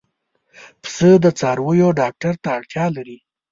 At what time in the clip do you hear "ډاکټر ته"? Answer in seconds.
2.01-2.49